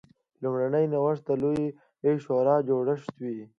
لومړنی 0.41 0.85
نوښت 0.93 1.23
د 1.27 1.29
لویې 1.41 2.13
شورا 2.23 2.55
جوړول 2.69 2.99
و 3.19 3.21